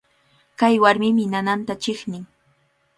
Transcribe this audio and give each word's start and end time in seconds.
Kay 0.63 0.75
warmimi 0.85 1.25
nananta 1.37 1.73
chiqnin. 1.85 2.25